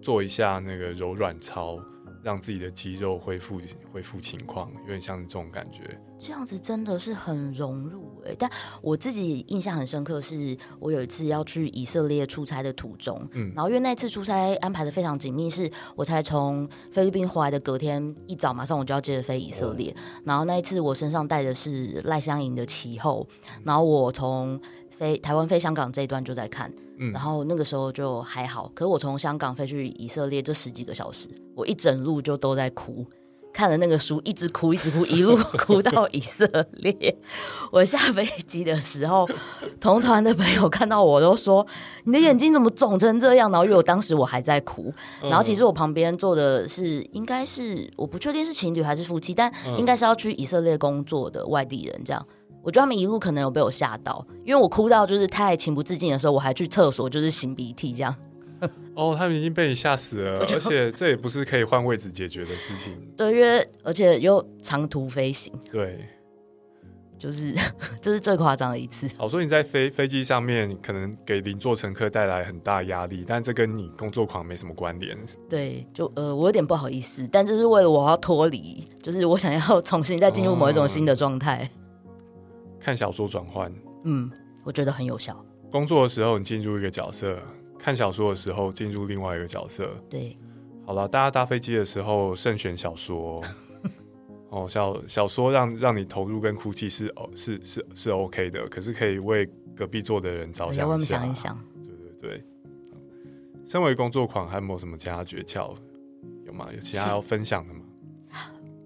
[0.00, 1.78] 做一下那个柔软操。
[2.22, 3.60] 让自己的肌肉恢复
[3.92, 5.98] 恢复情况，有点像这种感觉。
[6.18, 8.50] 这样子真的是很融入哎，但
[8.82, 19.94] 我自己印象很深刻，是我有一次要去以色列出差的途中，嗯，然后因为那次出差安排的非常紧密，是我才从菲律宾回来的隔天一早，马上我就要接着飞以色列。
[20.24, 23.24] 然后那一次我身上带的是赖香盈的旗后，
[23.62, 24.60] 然后我从
[24.98, 26.72] 飞台湾飞香港这一段就在看。
[27.12, 33.06] 然后那个时候就还好，可是我从香港飞去以色列这十几个小时，我一整路就都在哭，
[33.52, 37.16] 看了那个书一直哭一直哭，一路 哭到以色列。
[37.70, 39.28] 我下飞机的时候，
[39.80, 41.64] 同团的朋友看到我都说
[42.02, 52.26] ：“你的眼睛怎么肿成这样？”然后因为我当时我还在哭，然后其实我旁边坐的是应该是我不确定是情侣还是夫妻，但应该是要去以色列工作的外地人这样。
[52.62, 58.14] 我觉得他们一路可能有被我吓到，因为我哭到就是太情不自禁的时候，我还去厕所就是擤鼻涕这样。
[58.94, 62.92] 哦，他们已经被你吓死了， 而且这也不是可以换位置解决的事情。
[63.16, 65.54] 对，因为而且又长途飞行。
[65.70, 66.04] 对，
[67.16, 67.54] 就是
[68.02, 69.08] 这是最夸张的一次。
[69.16, 75.16] 好，所以你在飞飞机上面可能给邻座乘客带来很大压力，但这跟你工作狂没什么关联。
[75.48, 81.70] 对，就呃，我有点不好意思，但这是为了我要脱离，就是我想要重新再进入某一种新的状态。
[82.88, 83.70] 看小说转换，
[84.04, 84.30] 嗯，
[84.64, 85.44] 我觉得很有效。
[85.70, 87.38] 工作的时候你进入一个角色，
[87.78, 89.94] 看小说的时候进入另外一个角色。
[90.08, 90.34] 对，
[90.86, 93.44] 好了，大家搭飞机的时候慎选小说。
[94.48, 99.46] 哦，小小说让让你投入跟哭泣是哦是是是 OK 的，可是可以为
[99.76, 101.18] 隔壁坐的人着想一下。
[101.18, 102.44] 想一想，对对对。
[103.66, 105.76] 身为工作狂，还有没有什么其他诀窍？
[106.46, 106.66] 有吗？
[106.72, 107.77] 有其他要分享的吗？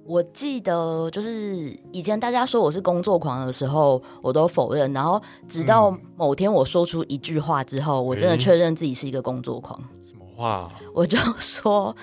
[0.05, 4.93] 我记得就是以前大家说我是工作狂的时候，我都否认。
[4.93, 9.79] 然后直到某天我说出一句话之后，我真的确认自己是一个工作狂。
[10.05, 10.71] 什么话？
[10.93, 11.95] 我就说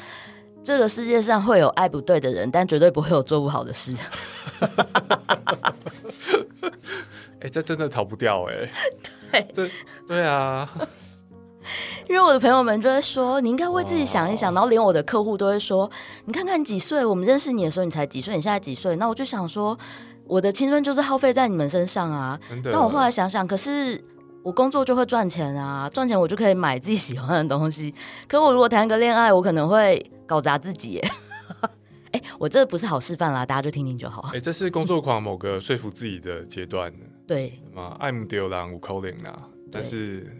[0.63, 3.95] 这个世界上会有爱不对的人，但绝对不会有做不好的事。
[7.41, 8.69] 哎，这真的逃不掉哎。
[9.31, 9.69] 对，这
[10.07, 10.69] 对啊。
[12.09, 15.89] 因为我的朋友们就会说，你应该为自己想一想，然后连我的客户都会说，
[16.25, 18.95] 你看看几岁，我们认识你的时候你才几岁，你现在几岁？
[18.95, 19.77] 那我就想说，
[20.25, 22.39] 我的青春就是耗费在你们身上啊。
[22.63, 24.03] 但我后来想想，可是
[24.43, 27.93] 我工作就会赚钱啊，赚钱我就可以买自己喜欢的东西。
[28.27, 31.01] 可我如果谈个恋爱，我可能会搞砸自己。
[32.11, 34.29] 哎，我这不是好示范啦，大家就听听就好。
[34.33, 36.91] 哎，这是工作狂某个说服自己的阶段。
[37.27, 40.38] 对，嘛，爱慕丢郎五口令啊，但是。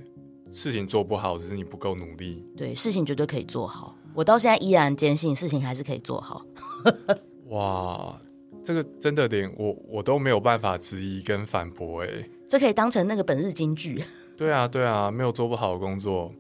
[0.52, 2.46] 事情做不好，只是你不够努力。
[2.58, 3.96] 对，事情绝对可以做好。
[4.14, 6.46] 我到现在依然坚信，事情还是可以做好。
[7.50, 8.20] 哇，
[8.64, 12.10] 这个真的连我我都没有办法质疑跟反驳哎。
[12.48, 14.04] 这可以当成那个本日金句。
[14.36, 16.32] 对啊，对啊，没有做不好的工作。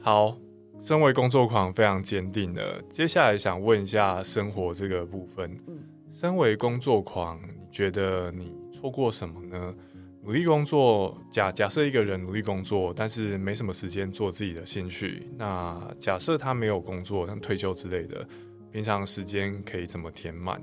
[0.00, 0.36] 好，
[0.80, 5.50] 身为工作狂非常坚定的，接下来想问一下生活这个部分。
[5.66, 5.78] 嗯，
[6.10, 9.74] 身为工作狂，你觉得你错过什么呢？
[10.28, 15.26] 努力工作，假假设一个人努力工作，但是没什么时间做自己的兴趣。
[15.38, 18.28] 那假设他没有工作，像退休之类的，
[18.70, 20.60] 平常时间可以怎么填满？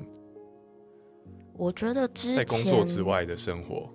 [1.58, 3.92] 我觉得之在工作之外的生活。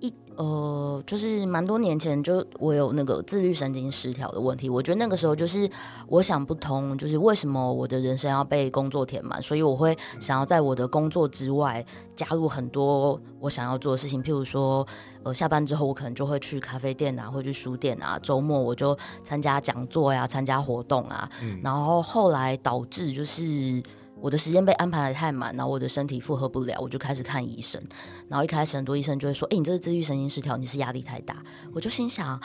[0.00, 4.70] 一呃，就是蛮多年前，就我有那个自律神经失调的问题。
[4.70, 5.68] 我觉得那个时候就是
[6.08, 11.84] 我想不通，就是为什么我的人生要被工作填满，所以我会想要在我的工作之外
[12.16, 14.22] 加入很多我想要做的事情。
[14.22, 14.86] 譬如说，
[15.24, 21.28] 呃，下班之后我可能就会去咖啡店啊，会去书店啊，周末我就参加讲座呀，参加活动啊。
[21.62, 23.82] 然后后来导致就是。
[24.20, 27.80] 我的时间被安排的太满，然后我的身体负荷不了，我就开始看医生。
[28.28, 32.40] 然后一开始很多医生就会说：“哎，你这是自愈神经失调，你是压力太大。”我就心想：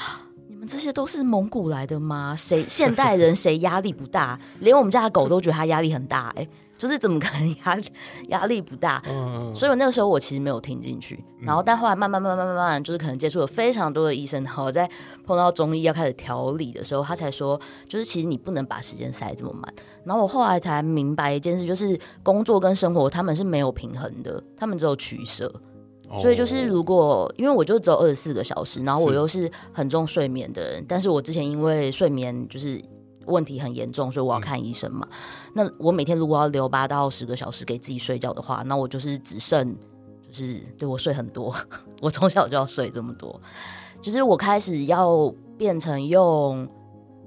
[0.47, 2.35] 你们这些都是蒙古来的吗？
[2.37, 4.39] 谁现代人谁压力不大？
[4.59, 6.47] 连我们家的狗都觉得它压力很大，哎。
[6.77, 7.81] 就是怎么可能压
[8.27, 9.01] 压力不大？
[9.07, 14.89] 嗯所以我那个时候我其实没有听进去，然后但后来慢慢慢慢慢慢，就是可能接触了非常多的医生，然后在
[15.23, 19.73] 碰到中医要开始调理的时候，他才说，就是其实你不能把时间塞这么满。
[20.03, 25.51] 然后我后来才明白一件事，就是工作跟生活他们是没有平衡的，他们只有取舍。
[26.19, 32.81] 所以就是如果因为我就只有二十四个小时，然后我又是很重睡眠的人，但是我之前因为睡眠就是。
[33.25, 35.07] 问题很严重，所以我要看医生嘛。
[35.53, 39.75] 那我每天如果要留八到十个小时给自己睡觉的话，那我就是只剩
[40.27, 41.55] 就是对我睡很多。
[42.01, 43.39] 我从小就要睡这么多，
[44.01, 46.67] 就是我开始要变成用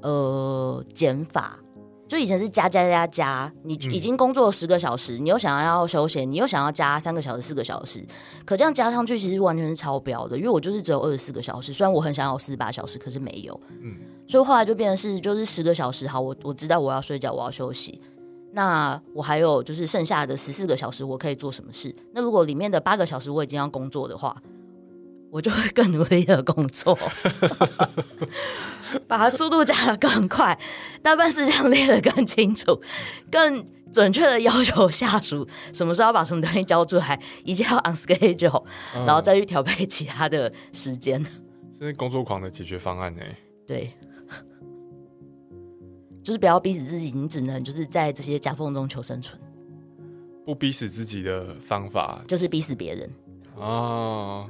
[0.03, 1.59] 呃减法。
[2.09, 8.03] 就以前是加加加加，你已经工作十个小时，你又想要休闲，你又想要加三个小时、四个小时，
[8.47, 10.37] 可这样加上去其实完全是超标的。
[10.37, 13.61] 因为我就是只有二十四个小时，虽然我很想要四十八小时，可是没有。
[13.83, 13.95] 嗯，
[14.27, 18.01] 所以后来就变成是就是十个小时，好，我我知道我要睡觉，我要休息。
[18.53, 21.95] 那我还有就是剩下的十四个小时，我可以做什么事？
[22.15, 24.35] 那如果里面的八个小时我已经要工作的话。
[25.31, 26.99] 我就会更努力的工作，
[29.07, 30.59] 把速度加的更快，
[31.03, 32.81] 大办事项列的更清楚，
[33.31, 38.65] 更准确的要求下属什么时候要把什么东西交出来，一切要 on schedule，
[38.95, 41.23] 然后再去调配其他的时间。
[41.79, 43.23] 这是工作狂的解决方案呢？
[43.67, 43.93] 对，
[46.23, 49.39] 就是不要逼死自己，你只能就是在这些夹缝中求生存。
[50.45, 53.11] 不逼死自己的方法，就是逼死别人。
[53.57, 54.49] 哦。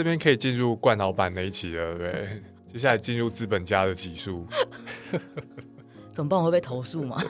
[0.00, 2.42] 这边可以进入冠老板那一期了，对。
[2.66, 4.46] 接下来进入资本家的集数，
[6.10, 6.38] 怎么办？
[6.40, 7.22] 我会被投诉吗？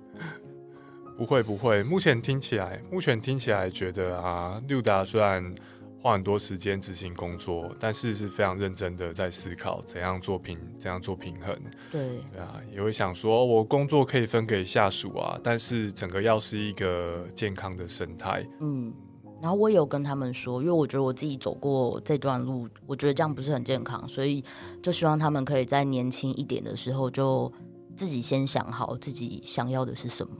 [1.16, 1.82] 不会不会。
[1.82, 5.54] 目前听起来，目前听起来觉得啊，六达虽然
[6.02, 11.56] 花很多时间执行工作，但是是非常认真的在思考怎样做平，怎样做平衡。
[11.90, 18.44] 对对啊，也会想说，我工作可以分给下属啊，但是整个要是一个健康的生态。
[18.60, 18.92] 嗯。
[19.42, 24.44] 然后我也有跟他们说，因为我觉得我自己走过这段路，我觉得这样不是很健康，所以
[24.82, 27.50] 就希望他们可以在年轻一点的时候就
[27.96, 30.32] 自己先想好自己想要的是什么。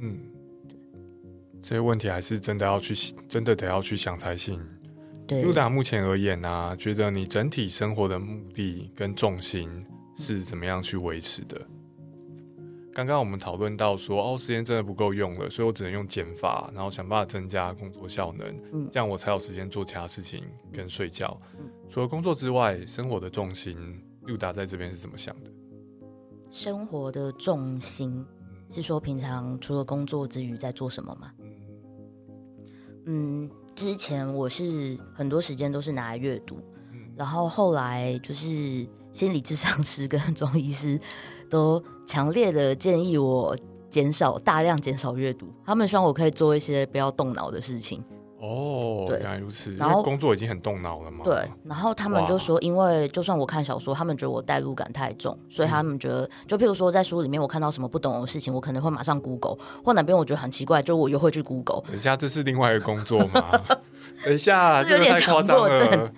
[0.00, 0.18] 嗯，
[1.62, 4.58] 这些问题还是真的要去，真的得要去想才行。
[5.26, 9.68] 对，露达目前而言呢，觉得你整体生活的目的跟重心
[10.16, 11.60] 是怎么样去维持的？
[12.96, 21.38] 刚刚我们讨论到说，哦，时间真的不够用了，所以我只能用减法，然后想办法增加工作效能，嗯，这样我才有时间做其他事情跟睡觉。
[21.90, 25.50] 除了工作之外，生活的重心，六达在这边是怎么想的？
[26.50, 28.24] 生活的重心
[28.72, 31.30] 是说，平常除了工作之余在做什么吗？
[33.04, 36.58] 嗯，之前我是很多时间都是拿来阅读，
[37.14, 38.46] 然后后来就是
[39.12, 40.98] 心理智商师跟中医师。
[41.48, 43.56] 都强烈的建议我
[43.88, 48.04] 减少大量减少阅读，他们希望我可以做一些不要动脑的事情。
[48.38, 49.74] 哦，原来如此。
[49.76, 51.24] 然后工作已经很动脑了嘛。
[51.24, 51.34] 对，
[51.64, 61.82] 然后他们就说，因为就算我看小说，他们觉得我代入感太重，所以他们觉得，就譬如说在书里面我看到什么不懂的事情，我可能会马上 Google，或哪边我觉得很奇怪，就我又会去 Google。
[61.86, 63.60] 等一下，这是另外一个工作吗？
[64.24, 66.12] 等一下， 这有点强迫症。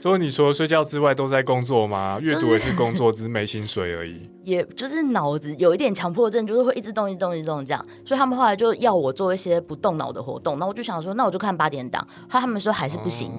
[0.00, 2.18] 所以你说睡觉之外都在工作吗？
[2.22, 4.28] 阅读也是工作，只是没薪水而已。
[4.42, 7.84] 也就是脑子有一点强迫症，就是会一直动、一直动、一直动这样。
[8.02, 10.58] 所以他们后来就要我做一些不动脑的活动。
[10.58, 12.02] 那我就想说，那我就看八点档。
[12.30, 13.30] 后来他们说还是不行，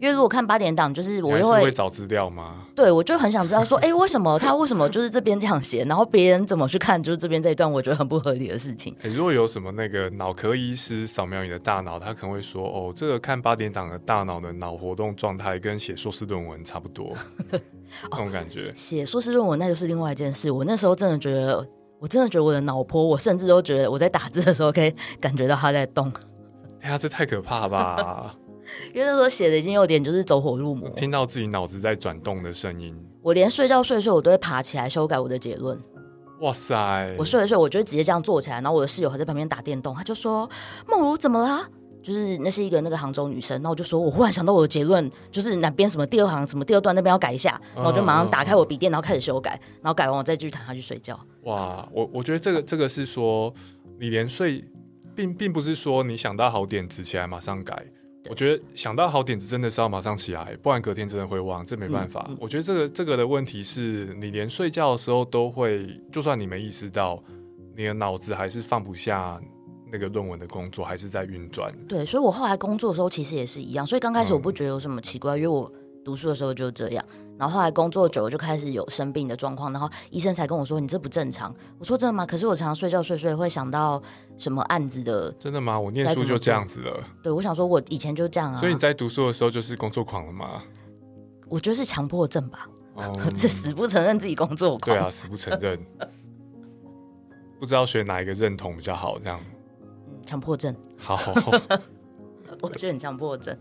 [0.00, 2.66] 因为如果看八点档，就是我又会找资料吗？
[2.74, 8.94] 对，我就很想知道说，哎，为什么他为什么就是这边这样写，然后别人怎么去看，就是这边这一段，我觉得很不合理的事情。
[9.04, 17.14] 如果有什么那个脑科医师扫描你的大脑，他可能会说，哦，这个看八点档的大脑的脑活动状态跟写硕士论文差不多，
[17.50, 18.72] 这种感觉。
[18.74, 20.50] 写硕士论文那就是另外一件事。
[20.50, 21.66] 我那时候真的觉得，
[22.00, 26.12] 我真的觉得我的脑波，我甚至都觉得我在打字的时候可以感觉到它在动。
[26.82, 28.34] 哎呀，这太可怕吧！
[28.92, 32.96] 因为那时候写的已经有点就是走火入魔，听到自己脑子在转动的声音。
[33.22, 35.78] 我连睡觉睡睡，我都会爬起来修改我的结论。
[36.40, 37.14] 哇塞！
[37.16, 40.48] 我睡了睡，我就直接这样坐起来，然后我的室友还在旁边打电动，他就说
[40.86, 41.66] ：“梦如怎么啦？”
[42.02, 51.18] 就是那是一个那个杭州女生，然后我就说：“我忽然想到我的结论，就是哪边什么第二行什么第二段那边要改一下。”然后我就马上打开我笔电，然后开始修改，然后改完我再继续躺下去睡觉。
[51.44, 51.88] 哇！
[51.94, 53.50] 我我觉得这个这个是说，
[53.98, 54.62] 你连睡，
[55.14, 57.86] 并并不是说你想到好点子起来马上改。
[58.28, 62.30] 我觉得想到好点子真的是要马上起来，不然隔天真的会忘，这没办法。
[62.40, 67.18] 我觉得这个这个的问题是你连睡觉的时候都会，就算你没意识到，
[67.76, 69.40] 你的脑子还是放不下
[69.92, 71.72] 那个论文的工作，还是在运转。
[71.86, 75.70] 对，所以我后来工作的时候其实也是一样，所以刚开始我不觉得有什么奇怪，因为我。
[76.04, 77.02] 读书的时候就这样，
[77.38, 81.54] 然后后来工作久了就开始有生病的状况，然后医生才跟我说你这不正常。
[81.78, 82.24] 我说真的吗？
[82.24, 84.00] 可是我常常睡觉睡睡会想到
[84.38, 85.30] 什么案子的。
[85.32, 85.78] 真的吗？
[85.78, 87.04] 我念书就这样子了。
[87.22, 88.58] 对，我想说我以前就这样啊。
[88.58, 90.62] 所以你在读书的时候就是工作狂了吗？
[91.48, 92.68] 我觉得是强迫症吧。
[92.94, 94.96] 哦， 这死不承认自己工作狂。
[94.96, 95.78] 对啊，死不承认。
[97.58, 99.40] 不知道选哪一个认同比较好，这样。
[100.24, 100.74] 强迫症。
[100.96, 101.18] 好。
[102.62, 103.56] 我觉得很强迫症。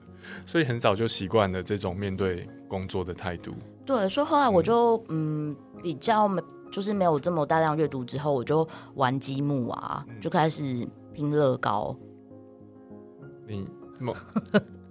[0.46, 3.54] 所以很早就习惯了这种面对工作的态度。
[3.86, 11.96] 对，所以后来我就嗯比较没，就是没有这么大量阅读之后，我就玩积木啊，就开始拼乐高。
[13.48, 13.68] 你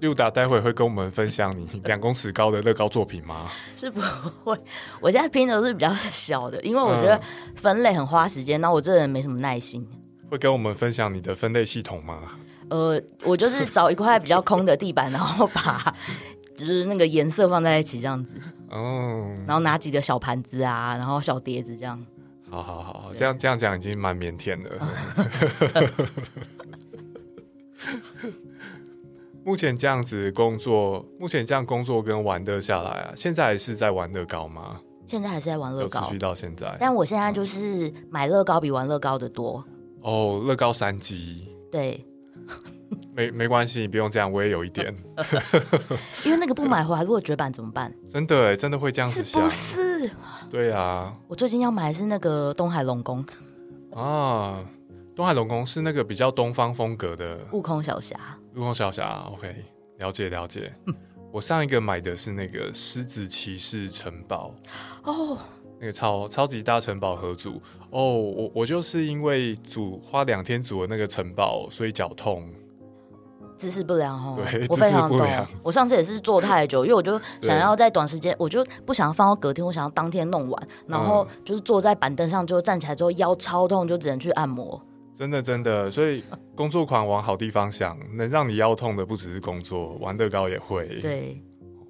[0.00, 3.48] 六达待会会跟我们分享你两公尺高的乐高作品吗？
[3.76, 4.00] 是不
[4.44, 4.56] 会，
[5.00, 7.20] 我现在拼的都是比较小的，因为我觉得
[7.54, 9.86] 分类很花时间，那我这人没什么耐心。
[10.30, 12.32] 会跟我们分享你的分类系统吗？
[12.72, 15.94] 呃，我就是找一块比较空的地板，然后把
[16.56, 18.34] 就是那个颜色放在一起这样子，
[18.70, 22.02] 哦，然后拿几个小盘子啊，然后小碟子这样。
[22.48, 24.70] 好好好，这样这样讲已经蛮腼腆的。
[29.44, 34.80] 目前这样子工作，目前这样工作跟玩的下来啊，现在还是在玩乐高吗？
[35.06, 36.74] 现在还是在玩乐高，持续到现在。
[36.80, 39.62] 但我现在就是买乐高比玩乐高的多。
[40.00, 41.48] 哦，乐高三级。
[41.70, 42.02] 对。
[43.14, 44.94] 没没关系，你不用这样，我也有一点。
[46.24, 47.92] 因为那个不买回来，如果绝版怎么办？
[48.08, 49.42] 真的，真的会这样子想。
[49.42, 50.10] 不是？
[50.50, 51.14] 对啊。
[51.28, 53.24] 我最近要买的是那个东海龙宫。
[53.94, 54.64] 啊，
[55.14, 57.38] 东海龙宫是那个比较东方风格的。
[57.52, 58.18] 悟空小侠。
[58.54, 59.54] 悟空小侠，OK，
[59.98, 60.74] 了解了解。
[61.30, 64.54] 我上一个买的是那个狮子骑士城堡。
[65.04, 65.38] 哦。
[65.82, 67.60] 那个超超级大城堡合组
[67.90, 72.48] 哦，我我就是因为组花两天组的那个城堡，所以脚痛，
[73.56, 74.32] 姿势不良哦。
[74.36, 75.26] 对，我非常懂。
[75.60, 84.80] 我上次也是坐太久，因为我就想要在短时间，我就不想要放到隔天，我想要当天弄完，然后就是坐在板凳上，就站起来之后腰超痛，就只能去按摩。
[85.12, 86.22] 真的真的，所以
[86.54, 90.86] 工作狂往好地方想，能让你腰痛的不只是工作，玩乐高也会。
[91.00, 91.42] 对。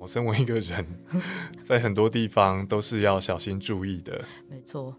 [0.02, 0.84] 我身为一个人，
[1.64, 4.24] 在很多地方都是要小心注意的。
[4.50, 4.96] 没错，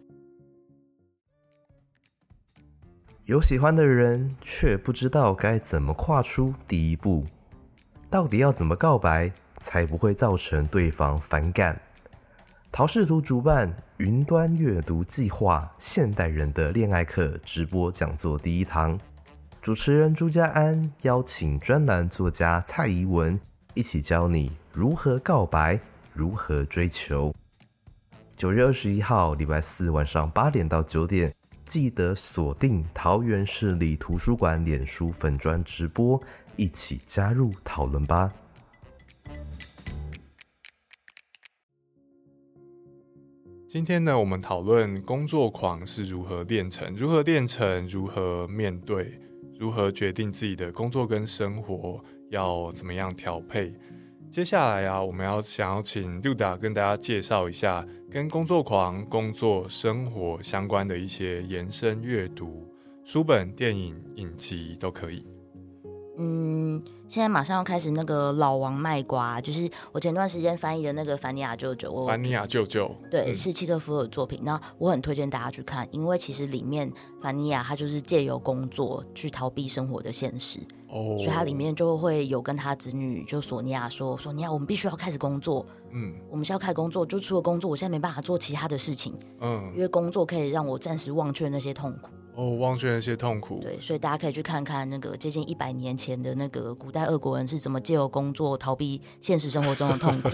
[3.25, 7.25] 有喜欢的人，却不知道该怎么跨出第一步。
[8.09, 11.81] 到底要怎么告白，才不会造成对方反感？
[12.71, 18.97] 陶氏图主办云端阅读计划现代人的恋爱课直播讲座第一堂，
[19.61, 23.37] 主持人朱家安邀请专栏作家蔡怡文。
[23.75, 25.79] 一起教你如何告白，
[26.13, 27.31] 如何追求。
[28.35, 31.31] 九月二十一号，礼拜四晚上八点到九点，
[31.63, 36.19] 记得锁定桃园市立图书馆脸书粉专直播，
[36.55, 38.33] 一起加入讨论吧。
[43.67, 49.19] 今天呢，我们讨论工作狂是如何炼成，如何炼成，如何面对，
[49.59, 52.03] 如何决定自己的工作跟生活。
[52.29, 53.71] 要怎么样调配？
[54.33, 62.67] 接下来啊，我们要想要请 Duda 跟大家介绍一下跟工作狂、工作生活相关的一些延伸阅读
[63.05, 65.23] 书本、电影、影集都可以。
[66.15, 72.05] 嗯，现在马上要开始那个老王卖瓜，就是我前段时间翻译的那个凡尼亚舅舅。
[72.05, 74.39] 凡尼亚舅舅，对，是契诃夫的作品。
[74.43, 80.59] 那我很推荐大家去看，因为其实里面凡尼亚他就是借由工作去逃避生活的现实。
[80.89, 85.65] 哦，所以他里面就会有跟他子女就索尼娅说：“索尼娅，我们必须要开始工作。
[85.91, 89.15] 嗯，我们是要开始工作，就除了工作，我现在没办法做其他的事情。
[89.41, 93.59] 嗯，因为工作可以让我暂时忘却那些痛苦。”哦，忘却那些痛苦。
[93.61, 100.29] 对，所以大家可以去看看那个接近一百年前的那个古代俄国人是怎么借由工作逃避现实生活中的痛苦。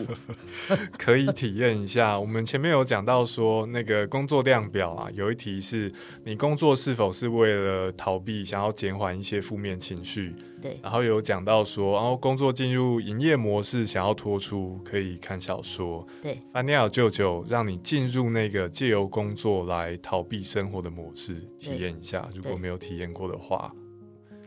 [0.98, 2.20] 可以体验一下。
[2.20, 5.92] 我们前面有讲到说，那个工作量表啊，有一题是
[6.24, 10.36] 你工作是否是为了逃避，想要减缓一些负面情绪。
[10.62, 16.06] 对，然后有讲到说，然后工作进入营业模式，想要脱出，可以看小说。
[16.22, 22.28] 对，范尼尔舅舅让你进入那个借由工作来逃避生活的模式，体验一下。
[22.36, 23.74] 如果没有体验过的话，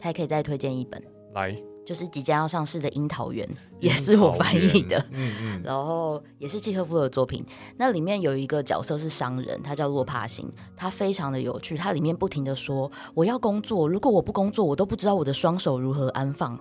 [0.01, 1.03] 还可以再推荐一本。
[1.35, 1.57] 来。
[1.85, 3.45] 就是即将要上市的《樱桃园》，
[3.81, 7.45] 也是我翻译的，嗯嗯， 然后也是契诃夫的作品。
[7.77, 11.77] 那里面有一个角色是商人，他叫洛帕辛，他非常的有趣。
[11.77, 16.57] 他里面不停的说：“我要工作，如果我不工作，我都不知道我的双手如何安放。”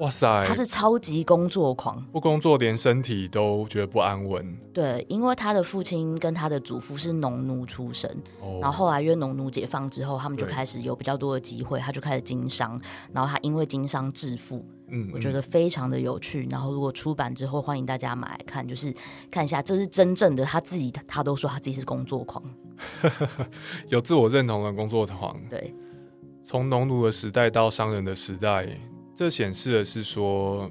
[0.00, 4.58] 哇塞，他是超级工作狂，不工作连身体都觉得不安稳。
[4.72, 8.10] 对，因为他的父亲跟他的祖父是农奴出身，
[8.62, 12.80] 然后后来因为农奴解放之后，他们就开始有比较多的机会，他就开始经商，
[13.12, 14.64] 然后他因为经商致富。
[14.88, 16.48] 嗯，我觉得非常的有趣。
[16.50, 18.92] 然后如果出版之后，欢迎大家买来看，就是
[19.30, 22.42] 看一下，这是真正的他自己，他都说他自己是工作狂，
[23.88, 25.38] 有自我认同的工作狂。
[25.50, 25.74] 对，
[26.42, 28.66] 从农奴的时代到商人的时代。
[29.20, 30.66] 这显示的是说，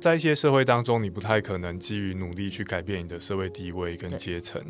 [0.00, 4.60] 在一些社会当中，你不太可能基于努力去改变你的社会地位跟阶层。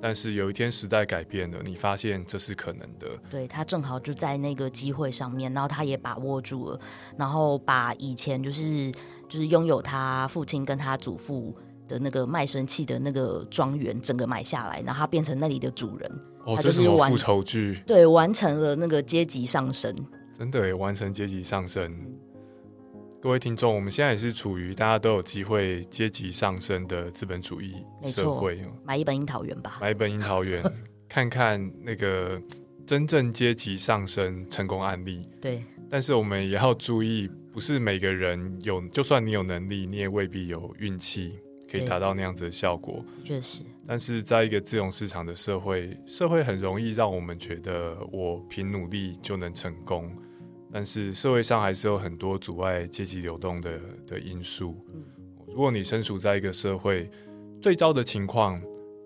[0.00, 3.08] 但是有一天时代改变了，你发现这是可能的。
[3.28, 6.80] 对他正好就在那个机会上面，然后他也把握住了，
[7.18, 8.92] 然后把以前就是
[9.28, 11.52] 就是拥有他父亲跟他祖父
[11.88, 16.08] 的那个卖身契的那个庄园整个买下来，然后他变成那里的主人。
[16.44, 17.82] 哦，就是复仇剧。
[17.84, 19.92] 对，完成了那个阶级上升。
[20.38, 21.92] 真的，完成阶级上升。
[23.20, 28.64] 各位听众，我们现在也是处于大家都有机会阶级上升的资本主义社会。
[28.84, 30.62] 买一本樱桃园吧，买一本樱桃园，
[31.08, 32.40] 看看那个
[32.86, 35.28] 真正阶级上升成功案例。
[35.40, 43.04] 对，但是我们也要注意，不是每个人有，就算你有能力，你也未必有运气可以达到那样子的效果。
[43.24, 50.08] 确实，但是在一个自由市场的社会，社会很容易让我们觉得我凭努力就能成功。
[50.72, 54.76] 但是社会上还是有很多阻碍阶级流动的的因素。
[55.46, 57.10] 如果你身处在一个社会，
[57.60, 58.60] 最糟的情况，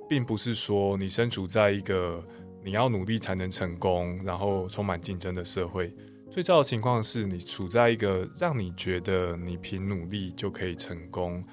[0.09, 2.23] 并不是说你身处在一个
[2.65, 5.95] 你要努力才能成功，然后充满竞争的社会。
[6.31, 11.45] 最糟的情况是你处在一个让你觉得你凭努力就可以成功，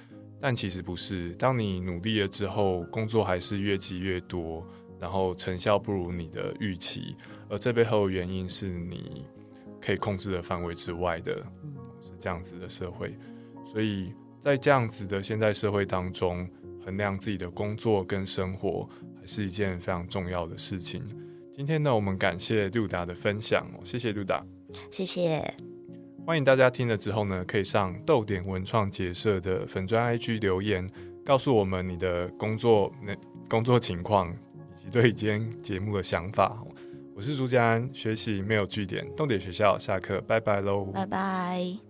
[0.42, 1.36] 但其实不是。
[1.36, 4.66] 当你努力了之后，工作还是越积越多，
[5.00, 7.16] 然后成效不如你的预期，
[7.48, 9.26] 而这背后原因是你。
[9.82, 11.36] 可以控制的范围之外的，
[12.02, 13.16] 是这样子的社会，
[13.72, 16.48] 所以在这样子的现在社会当中，
[16.86, 18.88] 衡量自己的工作跟生活，
[19.20, 21.04] 还是一件非常重要的事情。
[21.52, 24.46] 今天呢，我们感谢陆达的分享，谢谢陆达，
[24.90, 25.54] 谢谢。
[26.26, 30.88] 欢迎大家听了之后呢，可以上豆点文创结社的粉砖 IG 留言，
[31.26, 33.16] 告诉我们你的工作那
[33.50, 34.30] 工作情况，
[34.74, 36.64] 以及对今天节目的想法。
[37.20, 41.89] 我是朱家安，学习没有据点，动点学校下课，拜拜喽，拜拜。